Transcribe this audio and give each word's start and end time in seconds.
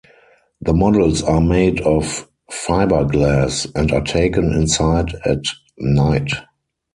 The 0.61 0.73
models 0.73 1.21
are 1.21 1.41
made 1.41 1.79
of 1.81 2.27
fibreglass, 2.51 3.67
and 3.75 3.91
are 3.91 4.01
taken 4.03 4.51
inside 4.51 5.13
at 5.25 5.43
night. 5.77 6.31